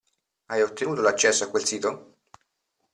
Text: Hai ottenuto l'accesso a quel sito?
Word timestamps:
Hai 0.49 0.61
ottenuto 0.63 1.01
l'accesso 1.03 1.43
a 1.43 1.49
quel 1.51 1.63
sito? 1.63 2.15